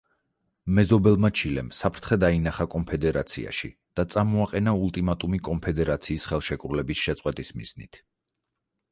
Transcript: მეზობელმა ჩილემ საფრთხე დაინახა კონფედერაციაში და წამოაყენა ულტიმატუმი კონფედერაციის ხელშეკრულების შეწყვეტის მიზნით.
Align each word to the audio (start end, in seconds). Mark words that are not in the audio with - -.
მეზობელმა 0.77 1.29
ჩილემ 1.39 1.67
საფრთხე 1.79 2.15
დაინახა 2.23 2.65
კონფედერაციაში 2.75 3.69
და 3.99 4.05
წამოაყენა 4.15 4.73
ულტიმატუმი 4.85 5.41
კონფედერაციის 5.49 6.25
ხელშეკრულების 6.31 7.03
შეწყვეტის 7.05 7.53
მიზნით. 7.59 8.01